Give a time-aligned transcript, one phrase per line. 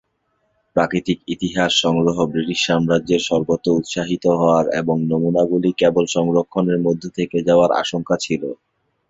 [0.75, 7.71] প্রাকৃতিক ইতিহাস সংগ্রহ ব্রিটিশ সাম্রাজ্যের সর্বত্র উত্সাহিত হওয়ার এবং নমুনাগুলি কেবল সংরক্ষণের মধ্যেই থেকে যাওয়ার
[7.81, 8.43] আশঙ্কা ছিল।